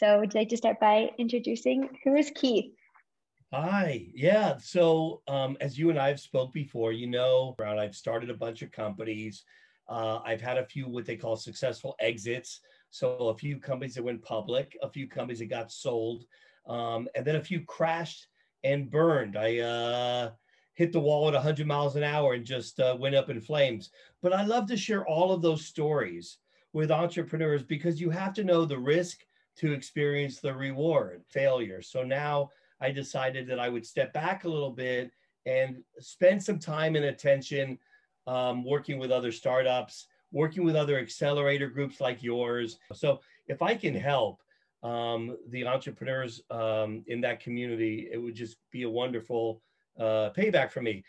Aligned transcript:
So 0.00 0.18
would 0.18 0.32
you 0.32 0.40
like 0.40 0.48
to 0.48 0.56
start 0.56 0.80
by 0.80 1.10
introducing 1.18 1.86
who 2.02 2.16
is 2.16 2.32
Keith? 2.34 2.72
Hi. 3.52 4.06
Yeah. 4.14 4.56
So 4.56 5.20
um, 5.28 5.58
as 5.60 5.78
you 5.78 5.90
and 5.90 5.98
I 5.98 6.08
have 6.08 6.20
spoke 6.20 6.54
before, 6.54 6.92
you 6.92 7.06
know, 7.06 7.54
I've 7.62 7.94
started 7.94 8.30
a 8.30 8.34
bunch 8.34 8.62
of 8.62 8.72
companies. 8.72 9.44
Uh, 9.90 10.20
I've 10.24 10.40
had 10.40 10.56
a 10.56 10.64
few 10.64 10.88
what 10.88 11.04
they 11.04 11.16
call 11.16 11.36
successful 11.36 11.96
exits. 12.00 12.60
So 12.88 13.28
a 13.28 13.36
few 13.36 13.58
companies 13.58 13.94
that 13.96 14.02
went 14.02 14.22
public, 14.22 14.74
a 14.82 14.88
few 14.88 15.06
companies 15.06 15.40
that 15.40 15.50
got 15.50 15.70
sold, 15.70 16.24
um, 16.66 17.06
and 17.14 17.22
then 17.22 17.36
a 17.36 17.44
few 17.44 17.60
crashed 17.66 18.28
and 18.64 18.90
burned. 18.90 19.36
I 19.36 19.58
uh, 19.58 20.30
hit 20.72 20.92
the 20.92 21.00
wall 21.00 21.28
at 21.28 21.34
100 21.34 21.66
miles 21.66 21.96
an 21.96 22.04
hour 22.04 22.32
and 22.32 22.46
just 22.46 22.80
uh, 22.80 22.96
went 22.98 23.16
up 23.16 23.28
in 23.28 23.38
flames. 23.38 23.90
But 24.22 24.32
I 24.32 24.46
love 24.46 24.66
to 24.68 24.78
share 24.78 25.06
all 25.06 25.30
of 25.30 25.42
those 25.42 25.66
stories 25.66 26.38
with 26.72 26.90
entrepreneurs 26.90 27.62
because 27.62 28.00
you 28.00 28.08
have 28.08 28.32
to 28.32 28.44
know 28.44 28.64
the 28.64 28.78
risk 28.78 29.26
to 29.60 29.72
experience 29.72 30.40
the 30.40 30.54
reward 30.54 31.22
failure. 31.28 31.82
So 31.82 32.02
now 32.02 32.50
I 32.80 32.90
decided 32.90 33.46
that 33.48 33.60
I 33.60 33.68
would 33.68 33.84
step 33.84 34.12
back 34.12 34.44
a 34.44 34.48
little 34.48 34.70
bit 34.70 35.12
and 35.44 35.82
spend 35.98 36.42
some 36.42 36.58
time 36.58 36.96
and 36.96 37.04
attention 37.04 37.78
um, 38.26 38.64
working 38.64 38.98
with 38.98 39.10
other 39.10 39.32
startups, 39.32 40.06
working 40.32 40.64
with 40.64 40.76
other 40.76 40.98
accelerator 40.98 41.68
groups 41.68 42.00
like 42.00 42.22
yours. 42.22 42.78
So 42.94 43.20
if 43.48 43.60
I 43.60 43.74
can 43.74 43.94
help 43.94 44.40
um, 44.82 45.36
the 45.48 45.66
entrepreneurs 45.66 46.40
um, 46.50 47.04
in 47.06 47.20
that 47.20 47.40
community, 47.40 48.08
it 48.10 48.16
would 48.16 48.34
just 48.34 48.56
be 48.70 48.84
a 48.84 48.90
wonderful 48.90 49.60
uh, 49.98 50.30
payback 50.34 50.70
for 50.70 50.80
me. 50.80 51.04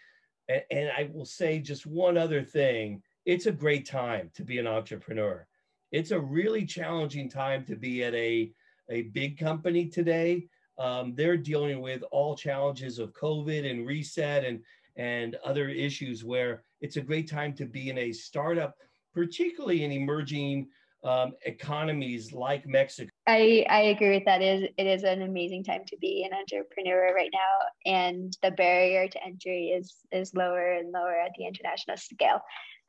And, 0.50 0.64
and 0.72 0.90
I 0.98 1.10
will 1.14 1.26
say 1.26 1.60
just 1.60 1.86
one 1.86 2.18
other 2.18 2.44
thing. 2.44 3.02
It's 3.26 3.46
a 3.46 3.52
great 3.52 3.86
time 3.86 4.30
to 4.34 4.44
be 4.44 4.58
an 4.58 4.68
entrepreneur. 4.68 5.48
It's 5.92 6.12
a 6.12 6.20
really 6.20 6.66
challenging 6.66 7.30
time 7.30 7.66
to 7.66 7.76
be 7.76 8.04
at 8.04 8.14
a, 8.14 8.52
a 8.90 9.04
big 9.04 9.38
company 9.38 9.88
today 9.88 10.48
um, 10.82 11.14
they're 11.16 11.38
dealing 11.38 11.80
with 11.80 12.02
all 12.12 12.36
challenges 12.36 12.98
of 12.98 13.14
COVID 13.14 13.70
and 13.70 13.86
reset 13.86 14.44
and 14.44 14.62
and 14.98 15.36
other 15.46 15.70
issues 15.70 16.26
where 16.26 16.64
it's 16.82 16.98
a 16.98 17.02
great 17.02 17.30
time 17.30 17.54
to 17.54 17.66
be 17.66 17.90
in 17.90 17.98
a 17.98 18.12
startup, 18.12 18.76
particularly 19.14 19.84
in 19.84 19.92
emerging 19.92 20.68
um, 21.04 21.34
economies 21.46 22.34
like 22.34 22.68
Mexico. 22.68 23.11
I, 23.32 23.66
I 23.70 23.82
agree 23.94 24.12
with 24.12 24.26
that. 24.26 24.42
It 24.42 24.64
is 24.64 24.70
it 24.78 24.88
is 24.88 25.04
an 25.04 25.22
amazing 25.22 25.64
time 25.64 25.84
to 25.88 25.98
be 25.98 26.28
an 26.30 26.38
entrepreneur 26.38 27.14
right 27.16 27.32
now, 27.34 27.92
and 27.92 28.36
the 28.42 28.52
barrier 28.52 29.08
to 29.08 29.24
entry 29.24 29.68
is 29.70 29.96
is 30.12 30.34
lower 30.34 30.74
and 30.74 30.92
lower 30.92 31.18
at 31.20 31.32
the 31.38 31.46
international 31.46 31.98
scale. 31.98 32.42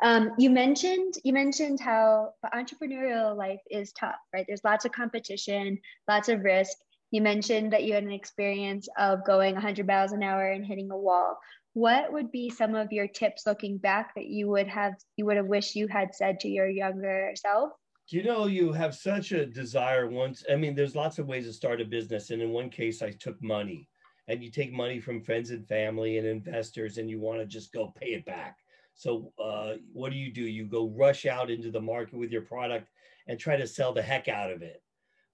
Um, 0.02 0.32
you 0.38 0.50
mentioned 0.50 1.14
you 1.22 1.32
mentioned 1.32 1.80
how 1.80 2.30
entrepreneurial 2.54 3.36
life 3.36 3.60
is 3.70 3.92
tough, 3.92 4.16
right? 4.32 4.44
There's 4.48 4.64
lots 4.64 4.84
of 4.84 4.92
competition, 4.92 5.78
lots 6.08 6.28
of 6.28 6.40
risk, 6.40 6.76
you 7.12 7.20
mentioned 7.20 7.74
that 7.74 7.84
you 7.84 7.92
had 7.92 8.04
an 8.04 8.10
experience 8.10 8.88
of 8.98 9.24
going 9.24 9.54
100 9.54 9.86
miles 9.86 10.12
an 10.12 10.22
hour 10.22 10.50
and 10.50 10.64
hitting 10.64 10.90
a 10.90 10.96
wall. 10.96 11.38
What 11.74 12.10
would 12.12 12.32
be 12.32 12.48
some 12.48 12.74
of 12.74 12.90
your 12.90 13.06
tips 13.06 13.46
looking 13.46 13.76
back 13.76 14.14
that 14.16 14.26
you 14.26 14.48
would 14.48 14.66
have 14.68 14.94
you 15.16 15.26
would 15.26 15.36
have 15.36 15.46
wished 15.46 15.76
you 15.76 15.88
had 15.88 16.14
said 16.14 16.40
to 16.40 16.48
your 16.48 16.68
younger 16.68 17.32
self? 17.36 17.70
You 18.12 18.22
know, 18.22 18.44
you 18.44 18.72
have 18.72 18.94
such 18.94 19.32
a 19.32 19.46
desire 19.46 20.06
once. 20.06 20.44
I 20.50 20.56
mean, 20.56 20.74
there's 20.74 20.94
lots 20.94 21.18
of 21.18 21.26
ways 21.26 21.46
to 21.46 21.52
start 21.52 21.80
a 21.80 21.84
business. 21.86 22.28
And 22.28 22.42
in 22.42 22.50
one 22.50 22.68
case, 22.68 23.00
I 23.00 23.10
took 23.10 23.42
money 23.42 23.88
and 24.28 24.44
you 24.44 24.50
take 24.50 24.70
money 24.70 25.00
from 25.00 25.22
friends 25.22 25.50
and 25.50 25.66
family 25.66 26.18
and 26.18 26.26
investors 26.26 26.98
and 26.98 27.08
you 27.08 27.18
want 27.18 27.40
to 27.40 27.46
just 27.46 27.72
go 27.72 27.94
pay 27.98 28.08
it 28.08 28.26
back. 28.26 28.58
So, 28.94 29.32
uh, 29.42 29.76
what 29.94 30.12
do 30.12 30.18
you 30.18 30.30
do? 30.30 30.42
You 30.42 30.66
go 30.66 30.90
rush 30.90 31.24
out 31.24 31.50
into 31.50 31.70
the 31.70 31.80
market 31.80 32.18
with 32.18 32.30
your 32.30 32.42
product 32.42 32.90
and 33.28 33.40
try 33.40 33.56
to 33.56 33.66
sell 33.66 33.94
the 33.94 34.02
heck 34.02 34.28
out 34.28 34.52
of 34.52 34.60
it. 34.60 34.82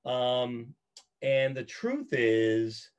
Um, 0.05 0.73
and 1.21 1.57
the 1.57 1.65
truth 1.65 2.13
is, 2.13 2.93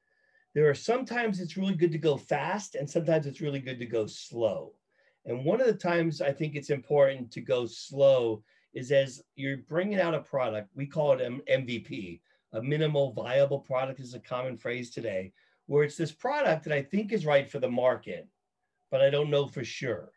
there 0.56 0.70
are 0.70 0.76
sometimes 0.76 1.40
it's 1.40 1.56
really 1.56 1.76
good 1.76 1.94
to 1.94 1.98
go 1.98 2.18
fast, 2.18 2.76
and 2.76 2.90
sometimes 2.90 3.28
it's 3.28 3.40
really 3.40 3.62
good 3.62 3.80
to 3.80 3.86
go 3.86 4.08
slow. 4.08 4.74
And 5.26 5.46
one 5.46 5.62
of 5.62 5.68
the 5.68 5.74
times 5.74 6.22
I 6.22 6.34
think 6.34 6.56
it's 6.56 6.70
important 6.70 7.32
to 7.32 7.42
go 7.42 7.66
slow 7.66 8.44
is 8.74 8.92
as 8.92 9.22
you're 9.36 9.58
bringing 9.58 10.00
out 10.00 10.14
a 10.14 10.20
product, 10.20 10.70
we 10.76 10.86
call 10.86 11.14
it 11.14 11.22
an 11.22 11.42
MVP, 11.50 12.22
a 12.54 12.62
minimal 12.62 13.14
viable 13.14 13.60
product 13.60 14.00
is 14.00 14.14
a 14.14 14.20
common 14.20 14.58
phrase 14.58 14.90
today, 14.90 15.34
where 15.66 15.84
it's 15.84 15.98
this 15.98 16.12
product 16.12 16.64
that 16.64 16.74
I 16.74 16.82
think 16.82 17.12
is 17.12 17.26
right 17.26 17.50
for 17.50 17.60
the 17.60 17.70
market, 17.70 18.28
but 18.92 19.02
I 19.02 19.10
don't 19.10 19.30
know 19.30 19.48
for 19.48 19.64
sure. 19.64 20.12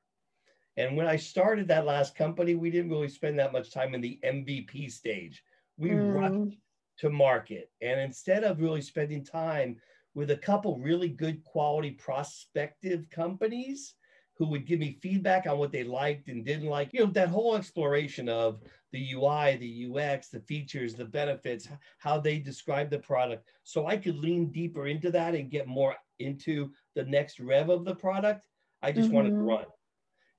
And 0.77 0.97
when 0.97 1.07
I 1.07 1.17
started 1.17 1.69
that 1.69 1.85
last 1.85 2.15
company, 2.15 2.55
we 2.55 2.71
didn't 2.71 2.91
really 2.91 3.09
spend 3.09 3.39
that 3.39 3.53
much 3.53 3.71
time 3.71 3.95
in 3.95 4.01
the 4.01 4.19
MVP 4.25 4.91
stage. 4.91 5.43
We 5.77 5.91
mm. 5.91 6.15
rushed 6.15 6.59
to 6.99 7.11
market. 7.11 7.71
And 7.81 8.01
instead 8.01 8.45
of 8.45 8.61
really 8.61 8.81
spending 8.81 9.25
time 9.25 9.77
with 10.15 10.31
a 10.31 10.37
couple 10.37 10.79
really 10.79 11.09
good 11.09 11.43
quality 11.45 11.91
prospective 11.91 13.09
companies 13.11 13.95
who 14.37 14.47
would 14.47 14.67
give 14.67 14.81
me 14.81 14.99
feedback 15.03 15.47
on 15.47 15.59
what 15.59 15.73
they 15.73 15.85
liked 15.85 16.29
and 16.29 16.45
didn't 16.45 16.69
like, 16.69 16.93
you 16.93 17.01
know, 17.01 17.13
that 17.13 17.29
whole 17.29 17.55
exploration 17.55 18.29
of 18.29 18.61
the 18.93 19.13
UI, 19.13 19.57
the 19.57 19.89
UX, 19.91 20.29
the 20.29 20.41
features, 20.41 20.95
the 20.95 21.05
benefits, 21.05 21.69
how 21.99 22.19
they 22.19 22.39
describe 22.39 22.91
the 22.91 22.99
product. 22.99 23.49
So 23.63 23.87
I 23.87 23.97
could 23.97 24.19
lean 24.19 24.51
deeper 24.51 24.87
into 24.87 25.11
that 25.11 25.35
and 25.35 25.51
get 25.51 25.67
more 25.67 25.97
into 26.19 26.71
the 26.95 27.05
next 27.05 27.41
rev 27.41 27.69
of 27.69 27.85
the 27.85 27.95
product. 27.95 28.47
I 28.83 28.93
just 28.93 29.09
mm-hmm. 29.09 29.17
wanted 29.17 29.31
to 29.31 29.37
mm-hmm. 29.37 29.49
run. 29.49 29.65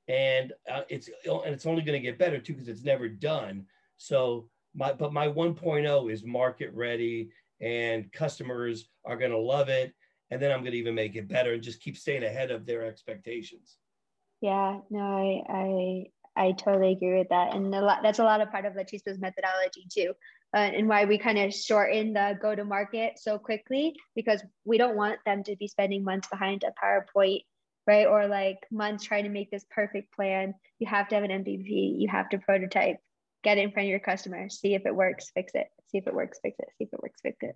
And 0.08 0.54
uh, 0.70 0.82
it's 0.90 1.08
and 1.26 1.54
it's 1.54 1.66
only 1.66 1.82
going 1.82 2.00
to 2.00 2.06
get 2.06 2.20
better 2.20 2.38
too 2.38 2.54
because 2.54 2.68
it's 2.68 2.84
never 2.84 3.08
done. 3.08 3.66
So 3.98 4.50
my 4.76 4.94
but 4.94 5.14
my 5.14 5.28
1.0 5.28 6.12
is 6.12 6.24
market 6.24 6.72
ready 6.74 7.30
and 7.62 8.12
customers 8.12 8.90
are 9.06 9.18
going 9.18 9.32
to 9.32 9.38
love 9.38 9.70
it 9.70 9.94
and 10.32 10.42
then 10.42 10.52
i'm 10.52 10.62
going 10.62 10.72
to 10.72 10.78
even 10.78 10.96
make 10.96 11.16
it 11.16 11.28
better 11.28 11.54
and 11.54 11.64
just 11.64 11.82
keep 11.82 11.98
staying 11.98 12.24
ahead 12.24 12.52
of 12.52 12.66
their 12.66 12.84
expectations 12.86 13.78
yeah 14.44 14.80
no 14.90 15.00
i 15.00 16.06
i 16.38 16.46
i 16.48 16.52
totally 16.52 16.92
agree 16.92 17.18
with 17.18 17.30
that 17.30 17.56
and 17.56 17.74
a 17.74 17.82
lot 17.82 18.00
that's 18.04 18.20
a 18.20 18.24
lot 18.24 18.42
of 18.42 18.52
part 18.52 18.66
of 18.66 18.76
the 18.76 18.84
chispa's 18.84 19.20
methodology 19.20 19.88
too 19.92 20.14
uh, 20.56 20.60
and 20.60 20.88
why 20.88 21.06
we 21.06 21.18
kind 21.18 21.40
of 21.40 21.52
shorten 21.52 22.14
the 22.14 22.38
go 22.42 22.54
to 22.54 22.66
market 22.66 23.14
so 23.18 23.40
quickly 23.40 23.96
because 24.16 24.44
we 24.66 24.78
don't 24.78 24.96
want 24.96 25.18
them 25.26 25.44
to 25.44 25.56
be 25.56 25.68
spending 25.68 26.04
months 26.04 26.28
behind 26.28 26.64
a 26.64 26.74
powerpoint 26.84 27.40
right 27.88 28.06
or 28.06 28.28
like 28.28 28.58
months 28.72 29.04
trying 29.04 29.24
to 29.24 29.30
make 29.30 29.50
this 29.50 29.66
perfect 29.72 30.14
plan 30.14 30.54
you 30.80 30.88
have 30.88 31.08
to 31.08 31.16
have 31.16 31.24
an 31.24 31.32
mvp 31.44 32.00
you 32.00 32.08
have 32.12 32.30
to 32.30 32.38
prototype 32.38 32.98
get 33.44 33.58
it 33.58 33.62
in 33.62 33.72
front 33.72 33.88
of 33.88 33.92
your 33.92 34.00
customer, 34.00 34.50
see 34.50 34.74
if 34.74 34.86
it 34.86 34.96
works, 34.96 35.30
fix 35.34 35.52
it, 35.54 35.68
see 35.90 35.98
if 35.98 36.08
it 36.08 36.14
works, 36.14 36.40
fix 36.42 36.58
it, 36.60 36.68
see 36.78 36.86
if 36.86 36.94
it 36.94 37.02
works, 37.02 37.20
fix 37.22 37.38
it. 37.42 37.56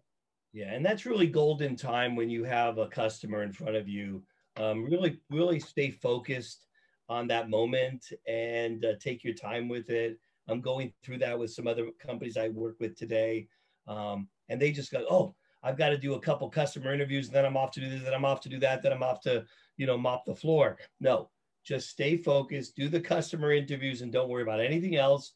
Yeah, 0.53 0.73
and 0.73 0.85
that's 0.85 1.05
really 1.05 1.27
golden 1.27 1.75
time 1.75 2.15
when 2.15 2.29
you 2.29 2.43
have 2.43 2.77
a 2.77 2.87
customer 2.87 3.43
in 3.43 3.53
front 3.53 3.75
of 3.75 3.87
you. 3.87 4.23
Um, 4.57 4.83
really, 4.85 5.19
really 5.29 5.59
stay 5.59 5.91
focused 5.91 6.66
on 7.09 7.27
that 7.27 7.49
moment 7.49 8.11
and 8.27 8.85
uh, 8.85 8.93
take 8.99 9.23
your 9.23 9.33
time 9.33 9.69
with 9.69 9.89
it. 9.89 10.19
I'm 10.47 10.61
going 10.61 10.93
through 11.03 11.19
that 11.19 11.37
with 11.37 11.51
some 11.51 11.67
other 11.67 11.87
companies 11.99 12.37
I 12.37 12.49
work 12.49 12.77
with 12.79 12.95
today, 12.95 13.47
um, 13.87 14.27
and 14.49 14.61
they 14.61 14.71
just 14.71 14.91
go, 14.91 15.05
"Oh, 15.09 15.35
I've 15.61 15.77
got 15.77 15.89
to 15.89 15.97
do 15.97 16.13
a 16.13 16.19
couple 16.19 16.49
customer 16.49 16.93
interviews, 16.93 17.27
and 17.27 17.35
then 17.35 17.45
I'm 17.45 17.57
off 17.57 17.71
to 17.71 17.81
do 17.81 17.89
this, 17.89 18.03
then 18.03 18.13
I'm 18.13 18.25
off 18.25 18.41
to 18.41 18.49
do 18.49 18.59
that, 18.59 18.81
then 18.81 18.93
I'm 18.93 19.03
off 19.03 19.21
to, 19.21 19.45
you 19.75 19.85
know, 19.85 19.97
mop 19.97 20.25
the 20.25 20.35
floor." 20.35 20.77
No, 21.01 21.29
just 21.65 21.89
stay 21.89 22.15
focused, 22.15 22.75
do 22.75 22.87
the 22.87 23.01
customer 23.01 23.51
interviews, 23.51 24.01
and 24.01 24.11
don't 24.11 24.29
worry 24.29 24.43
about 24.43 24.61
anything 24.61 24.95
else 24.95 25.33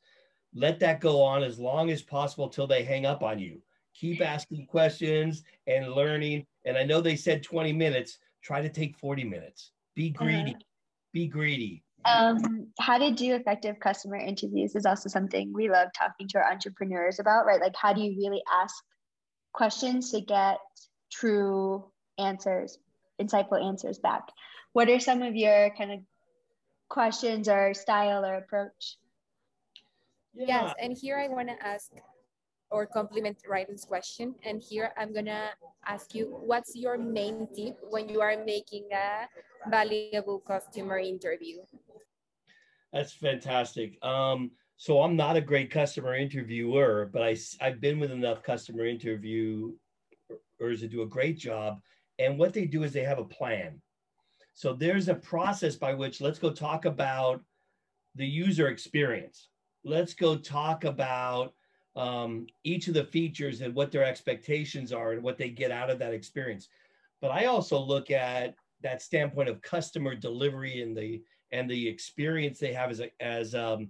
let 0.53 0.80
that 0.80 1.00
go 1.00 1.22
on 1.22 1.44
as 1.44 1.59
long 1.59 1.90
as 1.90 2.02
possible 2.02 2.50
till 2.50 2.68
they 2.68 2.84
hang 2.84 3.06
up 3.06 3.24
on 3.24 3.40
you. 3.40 3.62
Keep 3.94 4.22
asking 4.22 4.66
questions 4.68 5.44
and 5.68 5.94
learning. 5.94 6.46
And 6.66 6.78
I 6.78 6.84
know 6.84 7.02
they 7.02 7.16
said 7.16 7.44
20 7.44 7.74
minutes, 7.74 8.20
try 8.42 8.62
to 8.62 8.70
take 8.70 8.98
40 8.98 9.24
minutes. 9.24 9.72
Be 9.96 10.09
greedy. 10.09 10.56
Uh, 10.56 10.59
Be 11.14 11.28
greedy. 11.28 11.84
Um, 12.06 12.68
how 12.80 12.98
to 12.98 13.12
do 13.12 13.36
effective 13.36 13.80
customer 13.80 14.16
interviews 14.16 14.76
is 14.76 14.85
also 14.85 15.08
something 15.08 15.53
we 15.53 15.70
love 15.70 15.90
talking 15.96 16.28
to 16.30 16.40
our 16.40 16.52
entrepreneurs 16.52 17.20
about, 17.20 17.46
right? 17.46 17.62
Like, 17.62 17.76
how 17.76 17.94
do 17.94 18.02
you 18.02 18.16
really 18.18 18.41
ask 18.62 18.76
questions 19.53 20.12
to 20.12 20.22
get 20.22 20.58
true 21.12 21.85
answers, 22.18 22.80
insightful 23.22 23.64
answers 23.64 24.00
back? 24.00 24.24
What 24.74 24.90
are 24.90 25.00
some 25.00 25.22
of 25.22 25.35
your 25.35 25.70
kind 25.78 25.91
of 25.91 26.00
questions 26.90 27.47
or 27.47 27.74
style 27.74 28.26
or 28.26 28.35
approach? 28.35 28.97
Yeah. 30.34 30.46
Yes, 30.47 30.74
and 30.82 30.97
here 30.97 31.18
I 31.18 31.28
want 31.28 31.50
to 31.50 31.66
ask 31.66 31.91
or 32.72 32.85
compliment 32.85 33.38
Ryden's 33.50 33.85
question. 33.85 34.35
And 34.44 34.62
here 34.62 34.91
I'm 34.97 35.14
gonna 35.14 35.50
ask 35.85 36.16
you, 36.16 36.38
what's 36.41 36.76
your 36.76 36.97
main 36.97 37.47
tip 37.56 37.78
when 37.90 38.09
you 38.09 38.22
are 38.22 38.38
making 38.46 38.88
a 38.91 39.28
valuable 39.70 40.40
customer 40.40 40.97
interview? 41.00 41.58
That's 42.94 43.14
fantastic. 43.14 44.03
Um, 44.03 44.52
so 44.78 45.02
I'm 45.02 45.16
not 45.16 45.38
a 45.38 45.41
great 45.41 45.70
customer 45.70 46.16
interviewer, 46.16 47.09
but 47.12 47.22
I, 47.22 47.38
I've 47.59 47.79
been 47.79 48.00
with 48.00 48.12
enough 48.12 48.41
customer 48.41 48.85
interviewers 48.85 49.73
to 50.59 50.88
do 50.88 51.03
a 51.03 51.08
great 51.08 51.38
job. 51.38 51.79
And 52.20 52.38
what 52.38 52.53
they 52.53 52.66
do 52.66 52.84
is 52.84 52.91
they 52.91 53.03
have 53.03 53.20
a 53.20 53.26
plan. 53.26 53.82
So 54.53 54.73
there's 54.73 55.08
a 55.08 55.16
process 55.16 55.76
by 55.76 55.94
which 55.94 56.22
let's 56.22 56.40
go 56.40 56.52
talk 56.52 56.85
about 56.85 57.41
the 58.16 58.26
user 58.26 58.68
experience 58.68 59.50
let's 59.84 60.14
go 60.14 60.35
talk 60.35 60.84
about 60.84 61.53
um, 61.96 62.47
each 62.64 62.88
of 62.88 62.93
the 62.93 63.03
features 63.03 63.61
and 63.61 63.76
what 63.76 63.91
their 63.91 64.03
expectations 64.03 64.93
are 64.93 65.11
and 65.11 65.23
what 65.23 65.38
they 65.38 65.49
get 65.49 65.72
out 65.72 65.90
of 65.90 65.99
that 65.99 66.14
experience. 66.14 66.70
But 67.22 67.32
I 67.32 67.46
also 67.46 67.79
look 67.79 68.11
at 68.11 68.55
that 68.82 69.02
standpoint 69.02 69.49
of 69.49 69.61
customer 69.61 70.16
delivery 70.16 70.82
and 70.82 70.96
the 70.96 71.22
and 71.52 71.70
the 71.70 71.88
experience 71.88 72.59
they 72.59 72.73
have 72.73 72.90
as 72.90 73.02
a, 73.02 73.09
as 73.22 73.53
um, 73.53 73.90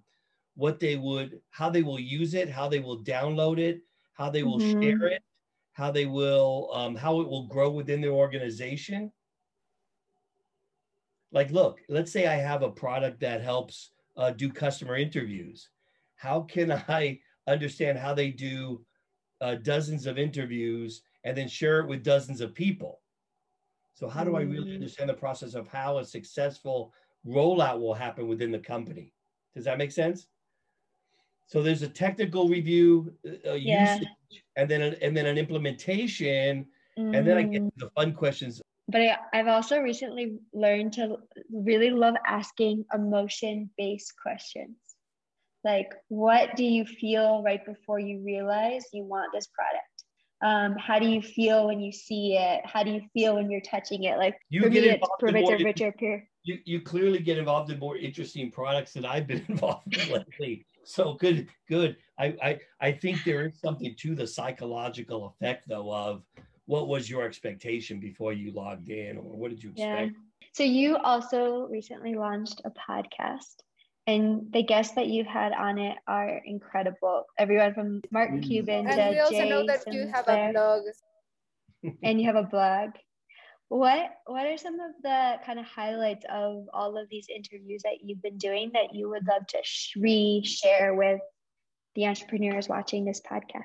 what 0.55 0.79
they 0.79 0.95
would 0.95 1.39
how 1.49 1.69
they 1.69 1.83
will 1.83 1.99
use 1.99 2.33
it, 2.33 2.49
how 2.49 2.67
they 2.67 2.79
will 2.79 3.03
download 3.03 3.59
it, 3.59 3.81
how 4.13 4.29
they 4.29 4.43
will 4.43 4.59
mm-hmm. 4.59 4.81
share 4.81 5.07
it, 5.07 5.23
how 5.73 5.91
they 5.91 6.05
will 6.05 6.69
um, 6.73 6.95
how 6.95 7.21
it 7.21 7.27
will 7.27 7.47
grow 7.47 7.69
within 7.69 8.01
their 8.01 8.11
organization. 8.11 9.11
Like, 11.31 11.51
look, 11.51 11.79
let's 11.87 12.11
say 12.11 12.27
I 12.27 12.35
have 12.35 12.61
a 12.61 12.69
product 12.69 13.21
that 13.21 13.41
helps 13.41 13.91
uh, 14.17 14.31
do 14.31 14.51
customer 14.51 14.97
interviews. 14.97 15.69
How 16.15 16.41
can 16.41 16.71
I 16.89 17.19
understand 17.51 17.97
how 17.97 18.13
they 18.13 18.29
do 18.29 18.83
uh, 19.41 19.55
dozens 19.55 20.05
of 20.05 20.17
interviews 20.17 21.01
and 21.23 21.37
then 21.37 21.47
share 21.47 21.79
it 21.79 21.87
with 21.87 22.03
dozens 22.03 22.41
of 22.41 22.53
people? 22.53 23.01
So, 23.93 24.07
how 24.07 24.23
do 24.23 24.35
I 24.35 24.41
really 24.41 24.71
mm. 24.71 24.75
understand 24.75 25.09
the 25.09 25.15
process 25.15 25.53
of 25.53 25.67
how 25.67 25.99
a 25.99 26.05
successful 26.05 26.93
rollout 27.27 27.79
will 27.79 27.93
happen 27.93 28.27
within 28.27 28.51
the 28.51 28.59
company? 28.59 29.13
Does 29.53 29.65
that 29.65 29.77
make 29.77 29.91
sense? 29.91 30.27
So 31.51 31.61
there's 31.61 31.81
a 31.81 31.89
technical 31.89 32.47
review, 32.47 33.13
uh, 33.45 33.53
yeah. 33.53 33.95
usage, 33.95 34.07
and 34.55 34.69
then 34.69 34.81
a, 34.81 34.95
and 35.01 35.15
then 35.15 35.25
an 35.25 35.37
implementation, 35.37 36.65
mm. 36.97 37.17
and 37.17 37.27
then 37.27 37.37
I 37.37 37.43
get 37.43 37.61
mm. 37.61 37.71
the 37.75 37.89
fun 37.89 38.13
questions. 38.13 38.61
But 38.87 39.01
I, 39.01 39.17
I've 39.33 39.47
also 39.47 39.79
recently 39.79 40.37
learned 40.53 40.93
to 40.93 41.17
really 41.51 41.89
love 41.89 42.15
asking 42.25 42.85
emotion-based 42.93 44.13
questions. 44.21 44.77
Like, 45.63 45.93
what 46.07 46.55
do 46.55 46.63
you 46.63 46.85
feel 46.85 47.43
right 47.43 47.63
before 47.65 47.99
you 47.99 48.21
realize 48.23 48.85
you 48.93 49.03
want 49.03 49.31
this 49.33 49.47
product? 49.47 49.85
Um, 50.41 50.75
how 50.75 50.97
do 50.97 51.07
you 51.07 51.21
feel 51.21 51.67
when 51.67 51.79
you 51.79 51.91
see 51.91 52.35
it? 52.35 52.65
How 52.65 52.83
do 52.83 52.91
you 52.91 53.01
feel 53.13 53.35
when 53.35 53.51
you're 53.51 53.61
touching 53.61 54.03
it? 54.03 54.17
Like 54.17 54.35
you 54.49 54.63
for 54.63 54.69
get 54.69 54.83
me, 54.83 54.89
it's 54.89 55.09
richer, 55.21 55.63
richer, 55.63 55.91
pure. 55.91 56.23
You, 56.43 56.57
you 56.65 56.81
clearly 56.81 57.19
get 57.19 57.37
involved 57.37 57.71
in 57.71 57.77
more 57.77 57.95
interesting 57.95 58.49
products 58.49 58.93
than 58.93 59.05
I've 59.05 59.27
been 59.27 59.45
involved 59.49 59.95
in 59.95 60.11
lately. 60.11 60.65
So 60.83 61.13
good, 61.13 61.47
good. 61.69 61.97
I, 62.17 62.35
I 62.41 62.59
I 62.79 62.91
think 62.91 63.23
there 63.23 63.45
is 63.45 63.59
something 63.59 63.93
to 63.99 64.15
the 64.15 64.25
psychological 64.25 65.27
effect 65.27 65.67
though 65.67 65.93
of 65.93 66.23
what 66.65 66.87
was 66.87 67.07
your 67.07 67.23
expectation 67.23 67.99
before 67.99 68.33
you 68.33 68.51
logged 68.51 68.89
in 68.89 69.17
or 69.17 69.23
what 69.23 69.51
did 69.51 69.61
you 69.61 69.69
expect? 69.69 70.13
Yeah. 70.13 70.47
So 70.53 70.63
you 70.63 70.97
also 70.97 71.67
recently 71.67 72.15
launched 72.15 72.61
a 72.65 72.71
podcast 72.71 73.57
and 74.07 74.51
the 74.51 74.63
guests 74.63 74.95
that 74.95 75.07
you've 75.07 75.27
had 75.27 75.53
on 75.53 75.77
it 75.77 75.97
are 76.07 76.41
incredible. 76.45 77.25
Everyone 77.37 77.73
from 77.73 78.01
Mark 78.11 78.31
mm. 78.31 78.43
Cuban 78.43 78.87
and 78.87 78.95
to 78.95 79.09
we 79.11 79.19
also 79.19 79.35
Jay 79.35 79.49
know 79.49 79.65
that 79.65 79.83
you 79.91 80.07
have 80.07 80.27
a 80.27 80.51
blog. 80.51 80.83
and 82.03 82.19
you 82.19 82.27
have 82.27 82.35
a 82.35 82.43
blog. 82.43 82.91
What 83.69 84.11
What 84.25 84.45
are 84.45 84.57
some 84.57 84.79
of 84.79 84.91
the 85.01 85.35
kind 85.45 85.59
of 85.59 85.65
highlights 85.65 86.25
of 86.29 86.67
all 86.73 86.97
of 86.97 87.09
these 87.09 87.27
interviews 87.33 87.83
that 87.83 88.03
you've 88.03 88.21
been 88.21 88.37
doing 88.37 88.71
that 88.73 88.93
you 88.93 89.09
would 89.09 89.25
love 89.27 89.47
to 89.47 89.59
sh- 89.63 89.95
re-share 89.97 90.93
with 90.93 91.21
the 91.95 92.07
entrepreneurs 92.07 92.67
watching 92.67 93.05
this 93.05 93.21
podcast? 93.21 93.63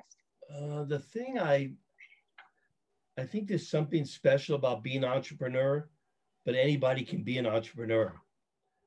Uh, 0.55 0.85
the 0.85 1.01
thing 1.01 1.39
I 1.39 1.73
I 3.19 3.25
think 3.25 3.49
there's 3.49 3.69
something 3.69 4.05
special 4.05 4.57
about 4.57 4.83
being 4.83 5.03
an 5.03 5.11
entrepreneur, 5.11 5.89
but 6.45 6.55
anybody 6.55 7.03
can 7.03 7.23
be 7.23 7.39
an 7.39 7.47
entrepreneur. 7.47 8.15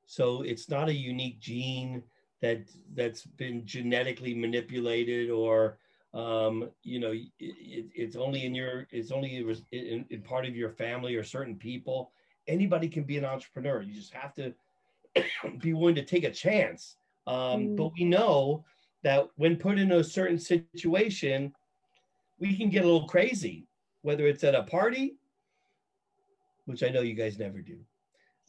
So 0.10 0.42
it's 0.42 0.70
not 0.70 0.90
a 0.90 0.94
unique 0.94 1.40
gene 1.40 2.02
that 2.42 2.62
that's 2.96 3.28
been 3.28 3.64
genetically 3.64 4.34
manipulated 4.34 5.30
or 5.30 5.78
um, 6.16 6.72
you 6.82 7.00
know 7.00 7.12
it, 7.12 7.30
it's 7.40 8.16
only 8.16 8.44
in 8.44 8.56
your 8.56 8.88
it's 8.90 9.12
only 9.12 9.38
in, 9.72 10.06
in, 10.10 10.22
part 10.24 10.48
of 10.48 10.56
your 10.56 10.72
family 10.72 11.14
or 11.14 11.24
certain 11.24 11.56
people. 11.56 12.12
Anybody 12.48 12.90
can 12.90 13.04
be 13.04 13.20
an 13.20 13.26
entrepreneur. 13.26 13.84
You 13.84 13.94
just 13.94 14.12
have 14.16 14.34
to 14.34 14.52
be 15.60 15.74
willing 15.74 15.94
to 15.94 16.04
take 16.04 16.24
a 16.24 16.32
chance. 16.32 16.96
Um, 17.28 17.36
mm. 17.36 17.78
But 17.78 17.92
we 17.96 18.04
know 18.04 18.66
that 19.04 19.28
when 19.36 19.58
put 19.58 19.78
in 19.78 19.92
a 19.92 20.04
certain 20.04 20.40
situation, 20.40 21.54
we 22.40 22.58
can 22.58 22.72
get 22.72 22.84
a 22.84 22.88
little 22.88 23.08
crazy, 23.08 23.68
whether 24.02 24.26
it's 24.26 24.44
at 24.44 24.56
a 24.56 24.64
party, 24.64 25.18
which 26.66 26.82
I 26.82 26.90
know 26.90 27.02
you 27.02 27.14
guys 27.14 27.38
never 27.38 27.62
do, 27.62 27.78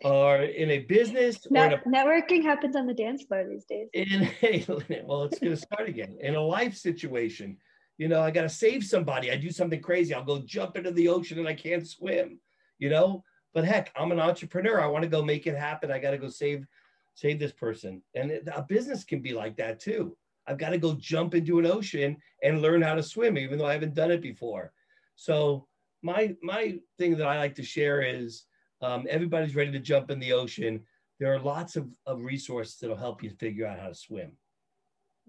or 0.02 0.36
in 0.38 0.70
a 0.70 0.78
business 0.80 1.46
Net- 1.50 1.72
a, 1.72 1.88
networking 1.88 2.42
happens 2.42 2.76
on 2.76 2.86
the 2.86 2.94
dance 2.94 3.22
floor 3.24 3.44
these 3.48 3.64
days. 3.64 3.88
In 3.92 4.30
a, 4.42 5.02
well 5.04 5.24
it's 5.24 5.38
going 5.38 5.54
to 5.54 5.60
start 5.60 5.88
again. 5.88 6.16
In 6.20 6.34
a 6.34 6.40
life 6.40 6.76
situation 6.76 7.56
you 7.98 8.08
know 8.08 8.22
i 8.22 8.30
got 8.30 8.42
to 8.42 8.48
save 8.48 8.84
somebody. 8.84 9.30
I 9.30 9.36
do 9.36 9.50
something 9.50 9.80
crazy. 9.80 10.14
I'll 10.14 10.24
go 10.24 10.40
jump 10.40 10.76
into 10.76 10.90
the 10.90 11.08
ocean 11.08 11.38
and 11.38 11.48
i 11.48 11.54
can't 11.54 11.86
swim 11.86 12.40
you 12.80 12.88
know? 12.88 13.22
But 13.52 13.64
heck 13.64 13.92
i'm 13.96 14.12
an 14.12 14.20
entrepreneur. 14.20 14.80
I 14.80 14.86
want 14.86 15.02
to 15.02 15.08
go 15.08 15.22
make 15.22 15.46
it 15.46 15.56
happen. 15.56 15.90
I 15.90 15.98
got 15.98 16.12
to 16.12 16.18
go 16.18 16.28
save 16.28 16.66
save 17.14 17.38
this 17.38 17.52
person. 17.52 18.02
And 18.14 18.30
it, 18.30 18.48
a 18.52 18.62
business 18.62 19.04
can 19.04 19.20
be 19.20 19.34
like 19.34 19.56
that 19.56 19.80
too. 19.80 20.16
I've 20.46 20.58
got 20.58 20.70
to 20.70 20.78
go 20.78 20.94
jump 20.94 21.34
into 21.34 21.58
an 21.58 21.66
ocean 21.66 22.16
and 22.42 22.62
learn 22.62 22.80
how 22.82 22.94
to 22.94 23.02
swim 23.02 23.36
even 23.36 23.58
though 23.58 23.66
i 23.66 23.72
haven't 23.72 23.94
done 23.94 24.10
it 24.10 24.22
before. 24.22 24.72
So 25.16 25.66
my 26.02 26.34
my 26.42 26.78
thing 26.98 27.16
that 27.16 27.26
i 27.28 27.38
like 27.38 27.54
to 27.56 27.62
share 27.62 28.02
is 28.02 28.44
um, 28.82 29.06
everybody's 29.08 29.54
ready 29.54 29.72
to 29.72 29.78
jump 29.78 30.10
in 30.10 30.18
the 30.18 30.32
ocean. 30.32 30.80
There 31.18 31.32
are 31.32 31.38
lots 31.38 31.76
of, 31.76 31.88
of 32.06 32.22
resources 32.22 32.76
that'll 32.80 32.96
help 32.96 33.22
you 33.22 33.30
figure 33.30 33.66
out 33.66 33.78
how 33.78 33.88
to 33.88 33.94
swim. 33.94 34.32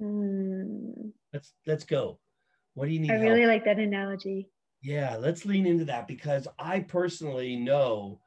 Mm. 0.02 1.12
Let's 1.34 1.54
let's 1.68 1.84
go. 1.84 2.20
What 2.74 2.88
do 2.88 2.94
you 2.94 3.00
need? 3.00 3.12
I 3.12 3.16
really 3.16 3.46
like 3.46 3.66
that 3.66 3.80
analogy. 3.80 4.50
Yeah, 4.82 5.18
let's 5.18 5.46
lean 5.46 5.66
into 5.66 5.86
that 5.86 6.08
because 6.08 6.48
I 6.58 6.80
personally 6.80 7.56
know 7.56 8.20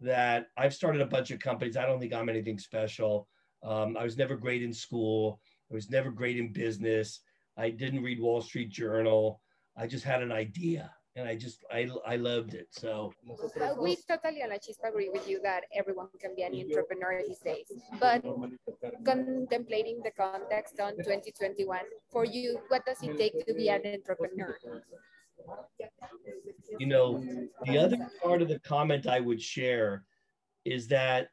that 0.00 0.46
I've 0.56 0.74
started 0.74 1.00
a 1.00 1.06
bunch 1.06 1.30
of 1.30 1.38
companies. 1.38 1.76
I 1.76 1.86
don't 1.86 2.00
think 2.00 2.12
I'm 2.12 2.28
anything 2.28 2.58
special. 2.58 3.28
Um, 3.62 3.96
I 3.96 4.02
was 4.02 4.18
never 4.18 4.36
great 4.36 4.62
in 4.62 4.72
school. 4.72 5.40
I 5.70 5.74
was 5.74 5.88
never 5.88 6.10
great 6.10 6.36
in 6.36 6.52
business. 6.52 7.20
I 7.56 7.70
didn't 7.70 8.02
read 8.02 8.20
Wall 8.20 8.42
Street 8.42 8.70
Journal. 8.70 9.40
I 9.76 9.86
just 9.86 10.04
had 10.04 10.22
an 10.22 10.32
idea 10.32 10.90
and 11.16 11.28
I 11.28 11.34
just 11.34 11.64
I 11.70 11.88
I 12.06 12.16
loved 12.16 12.54
it. 12.54 12.68
So 12.70 13.12
uh, 13.60 13.74
we 13.80 13.96
totally 14.08 14.40
and 14.40 14.52
a 14.52 14.58
chispa 14.58 14.88
agree 14.88 15.10
with 15.10 15.28
you 15.28 15.40
that 15.42 15.64
everyone 15.74 16.08
can 16.20 16.34
be 16.34 16.42
an 16.42 16.54
entrepreneur 16.54 17.22
these 17.26 17.38
days. 17.38 17.70
But 18.00 18.22
contemplating 19.04 20.00
the 20.02 20.10
context 20.16 20.80
on 20.80 20.92
2021, 20.96 21.80
for 22.10 22.24
you, 22.24 22.58
what 22.68 22.84
does 22.86 23.02
it 23.02 23.18
take 23.18 23.46
to 23.46 23.54
be 23.54 23.68
an 23.68 23.82
entrepreneur? 23.84 24.58
You 26.78 26.86
know, 26.86 27.22
the 27.64 27.78
other 27.78 27.98
part 28.22 28.42
of 28.42 28.48
the 28.48 28.60
comment 28.60 29.06
I 29.06 29.20
would 29.20 29.40
share 29.42 30.04
is 30.64 30.88
that 30.88 31.28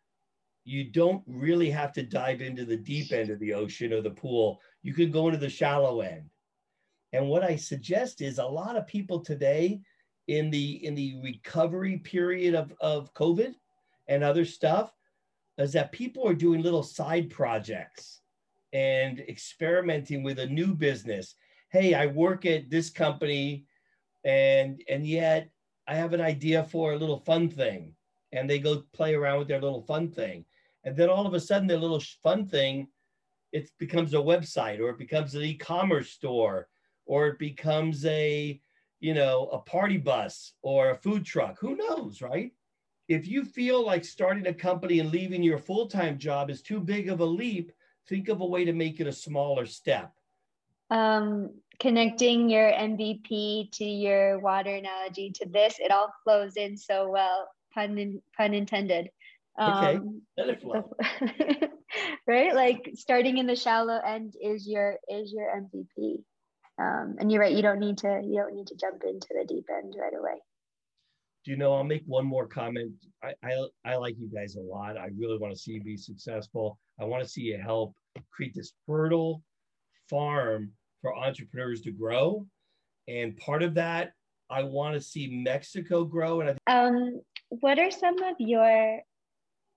you 0.66 0.92
don't 0.92 1.24
really 1.26 1.70
have 1.70 1.94
to 1.94 2.04
dive 2.04 2.42
into 2.42 2.66
the 2.66 2.78
deep 2.78 3.12
end 3.12 3.30
of 3.30 3.40
the 3.40 3.54
ocean 3.54 3.94
or 3.94 4.02
the 4.02 4.12
pool. 4.12 4.60
You 4.84 4.94
can 4.94 5.10
go 5.10 5.28
into 5.28 5.40
the 5.40 5.50
shallow 5.50 6.02
end 6.02 6.30
and 7.14 7.28
what 7.28 7.44
I 7.44 7.56
suggest 7.56 8.22
is 8.22 8.38
a 8.38 8.46
lot 8.46 8.76
of 8.76 8.88
people 8.88 9.20
today 9.20 9.82
in 10.28 10.52
the 10.52 10.86
in 10.86 10.94
the 10.94 11.20
recovery 11.24 11.98
period 11.98 12.54
of, 12.54 12.74
of 12.80 13.14
COVID 13.14 13.54
and 14.08 14.24
other 14.24 14.46
stuff 14.46 14.94
is 15.58 15.74
that 15.74 15.92
people 15.92 16.28
are 16.28 16.36
doing 16.36 16.62
little 16.62 16.84
side 16.84 17.30
projects 17.30 18.22
and 18.74 19.20
experimenting 19.22 20.22
with 20.22 20.40
a 20.40 20.46
new 20.46 20.76
business. 20.76 21.36
Hey, 21.72 21.96
I 21.96 22.06
work 22.06 22.46
at 22.46 22.70
this 22.70 22.90
company 22.90 23.66
and 24.24 24.82
and 24.88 25.06
yet 25.06 25.50
I 25.88 25.96
have 25.96 26.14
an 26.14 26.22
idea 26.22 26.64
for 26.64 26.94
a 26.94 26.98
little 26.98 27.20
fun 27.20 27.50
thing. 27.50 27.96
And 28.32 28.48
they 28.48 28.60
go 28.60 28.84
play 28.94 29.16
around 29.16 29.40
with 29.40 29.48
their 29.48 29.60
little 29.60 29.82
fun 29.82 30.12
thing. 30.12 30.46
And 30.84 30.96
then 30.96 31.10
all 31.10 31.26
of 31.26 31.34
a 31.34 31.40
sudden 31.40 31.68
their 31.68 31.80
little 31.80 32.02
fun 32.22 32.46
thing 32.46 32.88
it 33.52 33.72
becomes 33.80 34.14
a 34.14 34.18
website 34.18 34.80
or 34.80 34.92
it 34.92 35.00
becomes 35.00 35.34
an 35.34 35.42
e-commerce 35.42 36.12
store 36.12 36.68
or 37.10 37.26
it 37.28 37.40
becomes 37.40 38.06
a 38.06 38.62
you 39.00 39.14
know 39.16 39.50
a 39.52 39.58
party 39.58 39.98
bus 39.98 40.54
or 40.62 40.92
a 40.92 40.96
food 40.96 41.26
truck. 41.26 41.58
Who 41.60 41.76
knows 41.76 42.22
right? 42.22 42.52
If 43.10 43.28
you 43.28 43.44
feel 43.44 43.84
like 43.84 44.06
starting 44.06 44.46
a 44.46 44.54
company 44.54 45.00
and 45.00 45.12
leaving 45.12 45.42
your 45.42 45.58
full-time 45.58 46.20
job 46.20 46.52
is 46.52 46.62
too 46.62 46.80
big 46.80 47.10
of 47.10 47.20
a 47.22 47.26
leap 47.26 47.72
think 48.08 48.30
of 48.30 48.42
a 48.42 48.46
way 48.46 48.66
to 48.66 48.74
make 48.74 49.00
it 49.00 49.08
a 49.08 49.12
smaller 49.12 49.66
step. 49.66 50.12
Um, 50.92 51.52
connecting 51.80 52.50
your 52.50 52.72
mvp 52.72 53.72
to 53.72 53.86
your 53.86 54.40
water 54.40 54.76
analogy 54.76 55.32
to 55.32 55.48
this 55.48 55.76
it 55.80 55.92
all 55.92 56.12
flows 56.24 56.58
in 56.58 56.76
so 56.76 57.10
well 57.10 57.48
pun, 57.74 57.98
in, 57.98 58.22
pun 58.36 58.54
intended. 58.54 59.10
Um, 59.58 59.74
okay. 59.76 60.00
right? 62.28 62.56
Like 62.56 62.92
starting 62.96 63.38
in 63.38 63.48
the 63.48 63.56
shallow 63.56 64.00
end 64.06 64.34
is 64.42 64.68
your 64.68 64.98
is 65.08 65.32
your 65.32 65.48
mvp 65.62 66.24
um, 66.80 67.18
and 67.20 67.32
you're 67.32 67.42
right, 67.42 67.56
you 67.56 67.62
don't 67.62 67.80
need 67.80 67.98
to 68.00 68.22
you 68.24 68.42
don't 68.42 68.56
need 68.56 68.68
to 68.68 68.76
jump 68.76 69.04
into 69.04 69.28
the 69.30 69.46
deep 69.46 69.66
end 69.76 69.96
right 70.00 70.14
away. 70.18 70.40
Do 71.46 71.52
you 71.52 71.58
know? 71.58 71.74
I'll 71.74 71.84
make 71.84 72.04
one 72.06 72.26
more 72.26 72.48
comment. 72.48 72.92
I, 73.24 73.34
I, 73.44 73.66
I 73.86 73.96
like 73.96 74.16
you 74.18 74.30
guys 74.34 74.56
a 74.56 74.62
lot. 74.62 74.98
I 74.98 75.10
really 75.18 75.38
want 75.38 75.54
to 75.54 75.60
see 75.60 75.74
you 75.74 75.82
be 75.82 75.98
successful. 75.98 76.80
I 77.00 77.06
want 77.06 77.24
to 77.24 77.30
see 77.30 77.42
you 77.42 77.58
help 77.58 77.96
create 78.32 78.54
this 78.54 78.74
fertile 78.86 79.42
farm 80.10 80.72
for 81.02 81.16
entrepreneurs 81.16 81.82
to 81.82 81.92
grow. 81.92 82.46
And 83.08 83.38
part 83.38 83.64
of 83.64 83.74
that, 83.76 84.14
I 84.50 84.64
want 84.64 84.96
to 84.96 85.02
see 85.02 85.28
Mexico 85.44 86.04
grow. 86.04 86.42
And 86.42 86.60
I 86.68 86.86
um, 86.86 87.22
what 87.50 87.80
are 87.80 87.92
some 87.92 88.22
of 88.24 88.36
your 88.40 89.00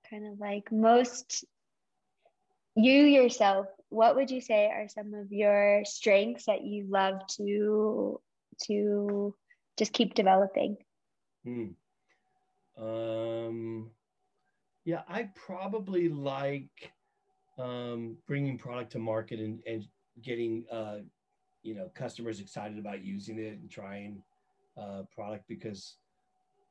kind 0.09 0.27
of 0.27 0.39
like 0.39 0.71
most 0.71 1.45
you 2.75 2.93
yourself 2.93 3.67
what 3.93 4.17
would 4.17 4.31
you 4.31 4.41
say 4.41 4.67
are 4.67 4.89
some 4.89 5.13
of 5.13 5.31
your 5.31 5.83
strengths 5.85 6.47
that 6.47 6.65
you 6.65 6.87
love 6.89 7.27
to 7.27 8.19
to 8.63 9.35
just 9.79 9.93
keep 9.93 10.15
developing 10.15 10.77
hmm. 11.45 11.67
um 12.83 13.91
yeah 14.85 15.03
i 15.09 15.29
probably 15.35 16.09
like 16.09 16.93
um 17.59 18.17
bringing 18.27 18.57
product 18.57 18.93
to 18.93 18.99
market 18.99 19.39
and, 19.39 19.61
and 19.67 19.87
getting 20.23 20.65
uh 20.73 20.97
you 21.63 21.75
know 21.75 21.91
customers 21.95 22.41
excited 22.41 22.79
about 22.79 23.05
using 23.05 23.39
it 23.39 23.59
and 23.61 23.71
trying 23.71 24.23
uh 24.81 25.03
product 25.15 25.47
because 25.49 25.97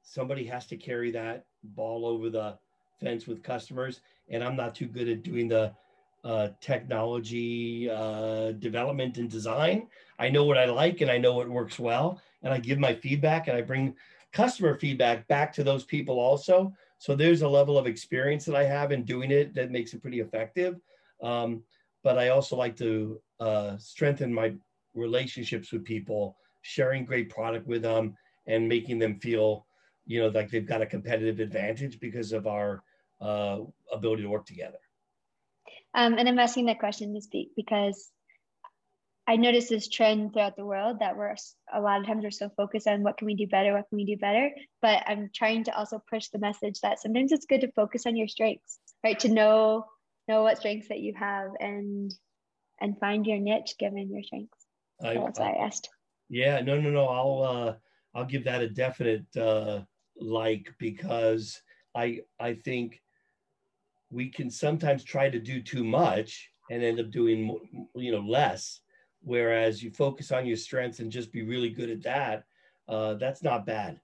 somebody 0.01 0.43
has 0.43 0.65
to 0.65 0.75
carry 0.75 1.11
that 1.11 1.45
ball 1.63 2.03
over 2.03 2.31
the 2.31 2.57
fence 2.99 3.27
with 3.27 3.43
customers 3.43 4.01
and 4.29 4.43
i'm 4.43 4.55
not 4.55 4.73
too 4.73 4.87
good 4.87 5.07
at 5.07 5.21
doing 5.21 5.47
the 5.47 5.71
uh, 6.23 6.49
technology 6.59 7.89
uh, 7.89 8.51
development 8.53 9.17
and 9.17 9.29
design. 9.29 9.87
I 10.19 10.29
know 10.29 10.43
what 10.43 10.57
I 10.57 10.65
like 10.65 11.01
and 11.01 11.09
I 11.09 11.17
know 11.17 11.33
what 11.33 11.49
works 11.49 11.79
well, 11.79 12.21
and 12.43 12.53
I 12.53 12.59
give 12.59 12.79
my 12.79 12.93
feedback 12.93 13.47
and 13.47 13.57
I 13.57 13.61
bring 13.61 13.95
customer 14.31 14.77
feedback 14.77 15.27
back 15.27 15.51
to 15.53 15.63
those 15.63 15.83
people 15.83 16.19
also. 16.19 16.73
So 16.99 17.15
there's 17.15 17.41
a 17.41 17.47
level 17.47 17.77
of 17.77 17.87
experience 17.87 18.45
that 18.45 18.55
I 18.55 18.63
have 18.63 18.91
in 18.91 19.03
doing 19.03 19.31
it 19.31 19.53
that 19.55 19.71
makes 19.71 19.93
it 19.93 20.01
pretty 20.01 20.19
effective. 20.19 20.79
Um, 21.21 21.63
but 22.03 22.17
I 22.17 22.29
also 22.29 22.55
like 22.55 22.75
to 22.77 23.19
uh, 23.39 23.77
strengthen 23.77 24.33
my 24.33 24.53
relationships 24.93 25.71
with 25.71 25.83
people, 25.83 26.37
sharing 26.61 27.05
great 27.05 27.29
product 27.29 27.67
with 27.67 27.81
them, 27.81 28.15
and 28.47 28.67
making 28.67 28.99
them 28.99 29.19
feel, 29.19 29.65
you 30.05 30.21
know, 30.21 30.27
like 30.29 30.49
they've 30.49 30.67
got 30.67 30.81
a 30.81 30.85
competitive 30.85 31.39
advantage 31.39 31.99
because 31.99 32.31
of 32.31 32.47
our 32.47 32.83
uh, 33.19 33.59
ability 33.91 34.23
to 34.23 34.29
work 34.29 34.45
together. 34.45 34.79
Um, 35.93 36.17
and 36.17 36.27
I'm 36.27 36.39
asking 36.39 36.65
that 36.65 36.79
question 36.79 37.13
to 37.13 37.21
speak 37.21 37.49
because 37.55 38.09
I 39.27 39.35
noticed 39.35 39.69
this 39.69 39.87
trend 39.87 40.33
throughout 40.33 40.55
the 40.55 40.65
world 40.65 40.99
that 40.99 41.15
we're 41.15 41.35
a 41.73 41.79
lot 41.79 42.01
of 42.01 42.07
times 42.07 42.23
we're 42.23 42.31
so 42.31 42.49
focused 42.57 42.87
on 42.87 43.03
what 43.03 43.17
can 43.17 43.27
we 43.27 43.35
do 43.35 43.47
better, 43.47 43.73
what 43.73 43.87
can 43.89 43.97
we 43.97 44.05
do 44.05 44.17
better. 44.17 44.51
But 44.81 45.03
I'm 45.05 45.29
trying 45.33 45.65
to 45.65 45.77
also 45.77 46.03
push 46.09 46.27
the 46.29 46.39
message 46.39 46.81
that 46.81 46.99
sometimes 46.99 47.31
it's 47.31 47.45
good 47.45 47.61
to 47.61 47.71
focus 47.71 48.05
on 48.05 48.15
your 48.15 48.27
strengths, 48.27 48.79
right? 49.03 49.19
To 49.19 49.29
know 49.29 49.85
know 50.27 50.43
what 50.43 50.57
strengths 50.57 50.87
that 50.89 50.99
you 50.99 51.13
have 51.17 51.51
and 51.59 52.13
and 52.79 52.99
find 52.99 53.25
your 53.25 53.37
niche 53.37 53.75
given 53.79 54.11
your 54.11 54.23
strengths. 54.23 54.65
I, 55.03 55.15
so 55.15 55.23
that's 55.23 55.39
why 55.39 55.51
I 55.51 55.65
asked. 55.65 55.89
Yeah, 56.29 56.61
no, 56.61 56.79
no, 56.79 56.89
no. 56.89 57.05
I'll 57.05 57.43
uh, 57.43 57.73
I'll 58.15 58.25
give 58.25 58.45
that 58.45 58.61
a 58.61 58.69
definite 58.69 59.25
uh, 59.37 59.81
like 60.19 60.73
because 60.79 61.61
I 61.95 62.21
I 62.39 62.55
think 62.55 63.01
we 64.11 64.29
can 64.29 64.49
sometimes 64.49 65.03
try 65.03 65.29
to 65.29 65.39
do 65.39 65.61
too 65.61 65.83
much 65.83 66.49
and 66.69 66.83
end 66.83 66.99
up 66.99 67.11
doing 67.11 67.57
you 67.95 68.11
know 68.11 68.19
less. 68.19 68.81
Whereas 69.23 69.83
you 69.83 69.91
focus 69.91 70.31
on 70.31 70.45
your 70.45 70.57
strengths 70.57 70.99
and 70.99 71.11
just 71.11 71.31
be 71.31 71.43
really 71.43 71.69
good 71.69 71.89
at 71.89 72.01
that 72.03 72.45
uh, 72.91 73.13
that's 73.15 73.41
not 73.41 73.65
bad. 73.65 73.99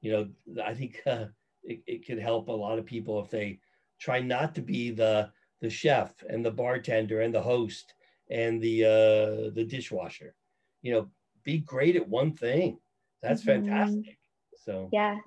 You 0.00 0.12
know 0.12 0.28
i 0.64 0.74
think 0.74 1.02
uh, 1.06 1.26
it, 1.64 1.82
it 1.86 2.06
could 2.06 2.18
help 2.18 2.48
a 2.48 2.52
lot 2.52 2.78
of 2.78 2.86
people 2.86 3.22
if 3.22 3.30
they 3.30 3.58
try 3.98 4.20
not 4.20 4.54
to 4.54 4.62
be 4.62 4.90
the 4.90 5.30
the 5.60 5.70
chef 5.70 6.12
and 6.28 6.44
the 6.44 6.50
bartender 6.50 7.22
and 7.22 7.34
the 7.34 7.42
host 7.42 7.94
and 8.30 8.60
the 8.60 8.84
uh, 8.84 9.50
the 9.54 9.66
dishwasher. 9.68 10.34
You 10.82 10.92
know 10.92 11.10
be 11.44 11.58
great 11.58 11.96
at 11.96 12.08
one 12.08 12.32
thing. 12.32 12.78
That's 13.22 13.42
mm-hmm. 13.42 13.66
fantastic. 13.66 14.18
So 14.64 14.88
yeah. 14.92 15.18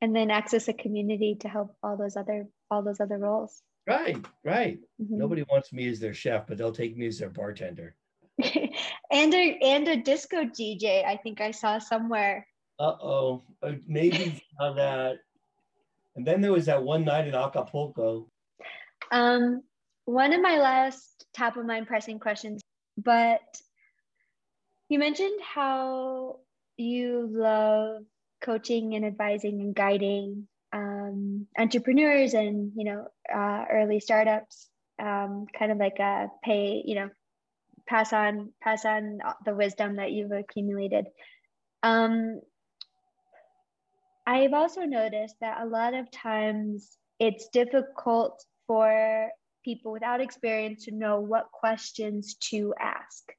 And 0.00 0.14
then 0.14 0.30
access 0.30 0.68
a 0.68 0.74
community 0.74 1.36
to 1.40 1.48
help 1.48 1.74
all 1.82 1.96
those 1.96 2.16
other 2.16 2.46
all 2.70 2.82
those 2.82 3.00
other 3.00 3.18
roles. 3.18 3.62
Right, 3.86 4.16
right. 4.44 4.78
Mm-hmm. 5.00 5.18
Nobody 5.18 5.44
wants 5.50 5.72
me 5.72 5.88
as 5.88 6.00
their 6.00 6.14
chef, 6.14 6.46
but 6.46 6.56
they'll 6.56 6.72
take 6.72 6.96
me 6.96 7.06
as 7.06 7.18
their 7.18 7.28
bartender. 7.28 7.94
and 8.42 9.34
a 9.34 9.58
and 9.62 9.86
a 9.88 9.96
disco 9.96 10.44
DJ. 10.44 11.04
I 11.04 11.16
think 11.16 11.40
I 11.40 11.50
saw 11.50 11.78
somewhere. 11.78 12.46
Uh 12.78 12.96
oh, 13.00 13.42
maybe 13.86 14.42
saw 14.58 14.72
that. 14.72 15.18
And 16.16 16.26
then 16.26 16.40
there 16.40 16.52
was 16.52 16.66
that 16.66 16.82
one 16.82 17.04
night 17.04 17.28
in 17.28 17.34
Acapulco. 17.34 18.28
Um, 19.10 19.62
one 20.06 20.32
of 20.32 20.40
my 20.40 20.58
last 20.58 21.26
top 21.34 21.56
of 21.56 21.66
mind 21.66 21.86
pressing 21.86 22.18
questions, 22.18 22.60
but 22.96 23.40
you 24.88 24.98
mentioned 24.98 25.40
how 25.42 26.38
you 26.76 27.28
love 27.30 28.02
coaching 28.40 28.94
and 28.94 29.04
advising 29.04 29.60
and 29.60 29.74
guiding 29.74 30.46
um, 31.04 31.46
entrepreneurs 31.58 32.34
and 32.34 32.72
you 32.76 32.84
know 32.84 33.06
uh, 33.34 33.64
early 33.70 34.00
startups 34.00 34.68
um, 35.00 35.46
kind 35.58 35.72
of 35.72 35.78
like 35.78 35.98
a 35.98 36.28
pay 36.42 36.82
you 36.84 36.94
know 36.94 37.10
pass 37.86 38.12
on 38.12 38.50
pass 38.62 38.84
on 38.84 39.18
the 39.44 39.54
wisdom 39.54 39.96
that 39.96 40.12
you've 40.12 40.32
accumulated. 40.32 41.06
Um, 41.82 42.40
i've 44.26 44.54
also 44.54 44.82
noticed 44.82 45.34
that 45.42 45.60
a 45.60 45.66
lot 45.66 45.92
of 45.92 46.10
times 46.10 46.96
it's 47.18 47.48
difficult 47.48 48.42
for 48.66 49.28
people 49.64 49.92
without 49.92 50.20
experience 50.20 50.84
to 50.84 50.94
know 50.94 51.20
what 51.20 51.50
questions 51.52 52.34
to 52.34 52.74
ask. 52.78 53.32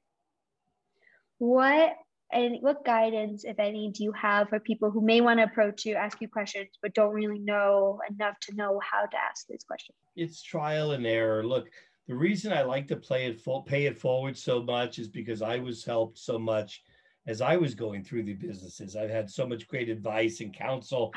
What 1.38 1.94
and 2.32 2.56
what 2.60 2.84
guidance, 2.84 3.44
if 3.44 3.58
any, 3.58 3.90
do 3.92 4.02
you 4.02 4.12
have 4.12 4.48
for 4.48 4.58
people 4.58 4.90
who 4.90 5.00
may 5.00 5.20
want 5.20 5.38
to 5.38 5.44
approach 5.44 5.84
you, 5.84 5.94
ask 5.94 6.20
you 6.20 6.28
questions, 6.28 6.70
but 6.82 6.94
don't 6.94 7.14
really 7.14 7.38
know 7.38 8.00
enough 8.10 8.38
to 8.42 8.54
know 8.54 8.80
how 8.80 9.06
to 9.06 9.16
ask 9.16 9.46
these 9.46 9.64
questions? 9.64 9.96
It's 10.16 10.42
trial 10.42 10.92
and 10.92 11.06
error. 11.06 11.44
Look, 11.44 11.68
the 12.08 12.16
reason 12.16 12.52
I 12.52 12.62
like 12.62 12.88
to 12.88 12.96
play 12.96 13.26
it 13.26 13.40
full, 13.40 13.62
pay 13.62 13.86
it 13.86 13.98
forward 13.98 14.36
so 14.36 14.62
much 14.62 14.98
is 14.98 15.08
because 15.08 15.40
I 15.40 15.58
was 15.58 15.84
helped 15.84 16.18
so 16.18 16.38
much 16.38 16.82
as 17.28 17.40
I 17.40 17.56
was 17.56 17.74
going 17.74 18.02
through 18.02 18.24
the 18.24 18.34
businesses. 18.34 18.96
I've 18.96 19.10
had 19.10 19.30
so 19.30 19.46
much 19.46 19.68
great 19.68 19.88
advice 19.88 20.40
and 20.40 20.54
counsel, 20.54 21.12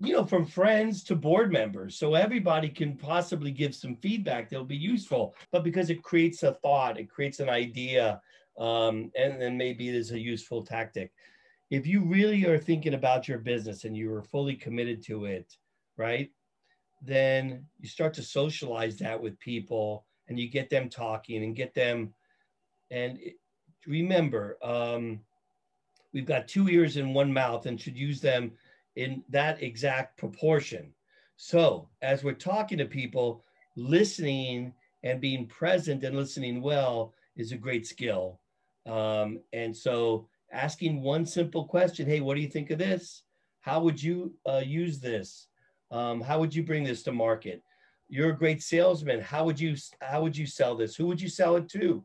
you 0.00 0.14
know, 0.14 0.24
from 0.24 0.46
friends 0.46 1.04
to 1.04 1.16
board 1.16 1.52
members. 1.52 1.96
So 1.96 2.14
everybody 2.14 2.68
can 2.68 2.96
possibly 2.96 3.50
give 3.50 3.74
some 3.74 3.96
feedback 3.96 4.48
that'll 4.48 4.64
be 4.64 4.76
useful. 4.76 5.34
But 5.52 5.64
because 5.64 5.90
it 5.90 6.02
creates 6.02 6.42
a 6.42 6.54
thought, 6.54 6.98
it 6.98 7.10
creates 7.10 7.40
an 7.40 7.50
idea, 7.50 8.20
um, 8.58 9.10
and 9.16 9.40
then 9.40 9.56
maybe 9.56 9.88
it 9.88 9.94
is 9.94 10.10
a 10.10 10.18
useful 10.18 10.64
tactic. 10.64 11.12
If 11.70 11.86
you 11.86 12.04
really 12.04 12.44
are 12.46 12.58
thinking 12.58 12.94
about 12.94 13.28
your 13.28 13.38
business 13.38 13.84
and 13.84 13.96
you 13.96 14.12
are 14.12 14.22
fully 14.22 14.54
committed 14.54 15.02
to 15.04 15.24
it, 15.24 15.56
right? 15.96 16.30
Then 17.00 17.66
you 17.80 17.88
start 17.88 18.14
to 18.14 18.22
socialize 18.22 18.98
that 18.98 19.20
with 19.20 19.38
people 19.38 20.04
and 20.28 20.38
you 20.38 20.48
get 20.48 20.70
them 20.70 20.88
talking 20.88 21.42
and 21.42 21.56
get 21.56 21.74
them. 21.74 22.12
And 22.90 23.18
it, 23.20 23.36
remember, 23.86 24.58
um, 24.62 25.20
we've 26.12 26.26
got 26.26 26.46
two 26.46 26.68
ears 26.68 26.96
and 26.96 27.14
one 27.14 27.32
mouth 27.32 27.66
and 27.66 27.80
should 27.80 27.96
use 27.96 28.20
them 28.20 28.52
in 28.96 29.24
that 29.30 29.62
exact 29.62 30.18
proportion. 30.18 30.92
So 31.36 31.88
as 32.02 32.22
we're 32.22 32.34
talking 32.34 32.78
to 32.78 32.84
people, 32.84 33.42
listening 33.76 34.74
and 35.02 35.20
being 35.20 35.46
present 35.46 36.04
and 36.04 36.16
listening 36.16 36.60
well 36.60 37.14
is 37.36 37.52
a 37.52 37.56
great 37.56 37.86
skill. 37.86 38.38
Um, 38.86 39.40
and 39.52 39.76
so 39.76 40.28
asking 40.52 41.02
one 41.02 41.24
simple 41.24 41.64
question, 41.64 42.06
hey, 42.06 42.20
what 42.20 42.34
do 42.34 42.40
you 42.40 42.48
think 42.48 42.70
of 42.70 42.78
this? 42.78 43.22
How 43.60 43.80
would 43.80 44.02
you 44.02 44.34
uh, 44.48 44.62
use 44.64 44.98
this? 44.98 45.48
Um, 45.90 46.20
how 46.20 46.38
would 46.40 46.54
you 46.54 46.62
bring 46.62 46.84
this 46.84 47.02
to 47.04 47.12
market? 47.12 47.62
You're 48.08 48.30
a 48.30 48.36
great 48.36 48.62
salesman. 48.62 49.20
How 49.20 49.44
would 49.44 49.58
you 49.58 49.76
how 50.00 50.22
would 50.22 50.36
you 50.36 50.46
sell 50.46 50.74
this? 50.74 50.96
Who 50.96 51.06
would 51.06 51.20
you 51.20 51.28
sell 51.28 51.56
it 51.56 51.68
to? 51.70 52.04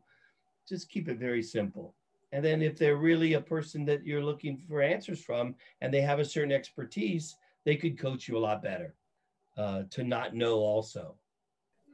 Just 0.68 0.88
keep 0.88 1.08
it 1.08 1.18
very 1.18 1.42
simple. 1.42 1.94
And 2.32 2.44
then 2.44 2.62
if 2.62 2.78
they're 2.78 2.96
really 2.96 3.34
a 3.34 3.40
person 3.40 3.84
that 3.86 4.04
you're 4.04 4.22
looking 4.22 4.58
for 4.58 4.82
answers 4.82 5.20
from 5.20 5.54
and 5.80 5.92
they 5.92 6.02
have 6.02 6.18
a 6.20 6.24
certain 6.24 6.52
expertise, 6.52 7.36
they 7.64 7.76
could 7.76 7.98
coach 7.98 8.28
you 8.28 8.36
a 8.36 8.38
lot 8.38 8.62
better 8.62 8.94
uh, 9.56 9.82
to 9.90 10.04
not 10.04 10.34
know 10.34 10.58
also. 10.58 11.16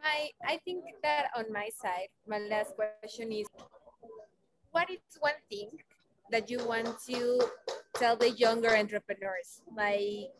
My, 0.02 0.28
I 0.46 0.58
think 0.64 0.84
that 1.02 1.28
on 1.36 1.52
my 1.52 1.70
side, 1.80 2.08
my 2.28 2.38
last 2.38 2.74
question 2.74 3.32
is 3.32 3.46
what 4.74 4.90
is 4.90 4.98
one 5.20 5.38
thing 5.48 5.70
that 6.32 6.50
you 6.50 6.58
want 6.66 6.98
to 7.06 7.40
tell 7.96 8.16
the 8.16 8.30
younger 8.30 8.76
entrepreneurs? 8.76 9.62
Like, 9.76 10.34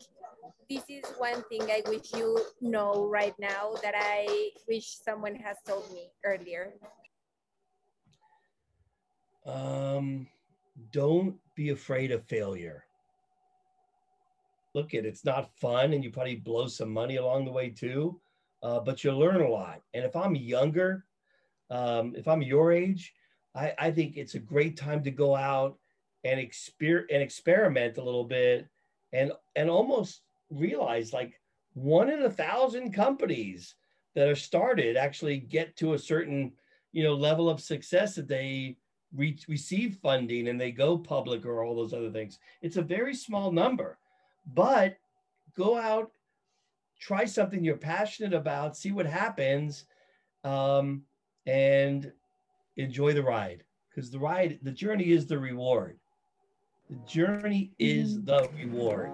this 0.68 0.82
is 0.88 1.04
one 1.18 1.44
thing 1.48 1.62
I 1.70 1.82
wish 1.86 2.12
you 2.16 2.42
know 2.60 3.06
right 3.06 3.34
now 3.38 3.74
that 3.82 3.94
I 3.96 4.50
wish 4.68 4.98
someone 4.98 5.36
has 5.36 5.56
told 5.64 5.90
me 5.92 6.10
earlier. 6.24 6.74
Um, 9.46 10.26
don't 10.90 11.36
be 11.54 11.70
afraid 11.70 12.10
of 12.10 12.24
failure. 12.24 12.84
Look, 14.74 14.94
it 14.94 15.06
it's 15.06 15.24
not 15.24 15.54
fun, 15.60 15.92
and 15.92 16.02
you 16.02 16.10
probably 16.10 16.34
blow 16.34 16.66
some 16.66 16.90
money 16.90 17.16
along 17.16 17.44
the 17.44 17.52
way 17.52 17.70
too, 17.70 18.20
uh, 18.64 18.80
but 18.80 19.04
you'll 19.04 19.20
learn 19.20 19.40
a 19.40 19.48
lot. 19.48 19.80
And 19.94 20.04
if 20.04 20.16
I'm 20.16 20.34
younger, 20.34 21.04
um, 21.70 22.14
if 22.16 22.26
I'm 22.26 22.42
your 22.42 22.72
age, 22.72 23.14
I, 23.54 23.72
I 23.78 23.90
think 23.90 24.16
it's 24.16 24.34
a 24.34 24.40
great 24.40 24.76
time 24.76 25.02
to 25.04 25.10
go 25.10 25.34
out 25.34 25.78
and 26.24 26.40
exper- 26.40 27.06
and 27.10 27.22
experiment 27.22 27.98
a 27.98 28.02
little 28.02 28.24
bit 28.24 28.68
and 29.12 29.32
and 29.54 29.70
almost 29.70 30.22
realize 30.50 31.12
like 31.12 31.40
one 31.74 32.10
in 32.10 32.22
a 32.22 32.30
thousand 32.30 32.92
companies 32.92 33.74
that 34.14 34.28
are 34.28 34.36
started 34.36 34.96
actually 34.96 35.38
get 35.38 35.76
to 35.76 35.94
a 35.94 35.98
certain 35.98 36.52
you 36.92 37.02
know 37.02 37.14
level 37.14 37.48
of 37.48 37.60
success 37.60 38.14
that 38.14 38.28
they 38.28 38.76
reach 39.14 39.46
receive 39.48 39.98
funding 40.02 40.48
and 40.48 40.60
they 40.60 40.72
go 40.72 40.98
public 40.98 41.46
or 41.46 41.62
all 41.62 41.76
those 41.76 41.92
other 41.92 42.10
things. 42.10 42.38
It's 42.62 42.76
a 42.76 42.82
very 42.82 43.14
small 43.14 43.52
number 43.52 43.98
but 44.52 44.96
go 45.56 45.76
out 45.76 46.10
try 47.00 47.24
something 47.24 47.62
you're 47.62 47.76
passionate 47.76 48.34
about 48.34 48.76
see 48.76 48.92
what 48.92 49.06
happens 49.06 49.86
um, 50.44 51.02
and 51.46 52.12
enjoy 52.76 53.12
the 53.12 53.22
ride 53.22 53.64
because 53.88 54.10
the 54.10 54.18
ride 54.18 54.58
the 54.62 54.70
journey 54.70 55.10
is 55.10 55.26
the 55.26 55.38
reward 55.38 55.98
the 56.90 56.96
journey 57.06 57.72
is 57.78 58.18
mm-hmm. 58.18 58.24
the 58.24 58.48
reward 58.56 59.10